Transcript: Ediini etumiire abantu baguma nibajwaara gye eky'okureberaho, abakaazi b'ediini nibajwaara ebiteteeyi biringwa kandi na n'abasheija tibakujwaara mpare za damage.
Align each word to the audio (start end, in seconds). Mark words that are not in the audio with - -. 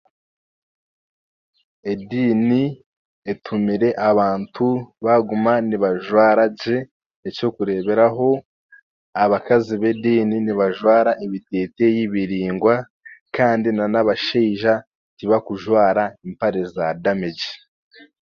Ediini 1.91 2.63
etumiire 3.31 3.89
abantu 4.09 4.65
baguma 5.05 5.53
nibajwaara 5.67 6.45
gye 6.59 6.77
eky'okureberaho, 7.27 8.29
abakaazi 9.23 9.75
b'ediini 9.81 10.37
nibajwaara 10.45 11.11
ebiteteeyi 11.25 12.03
biringwa 12.13 12.75
kandi 13.35 13.69
na 13.77 13.85
n'abasheija 13.91 14.73
tibakujwaara 15.17 16.03
mpare 16.31 16.61
za 16.73 16.85
damage. 17.03 17.51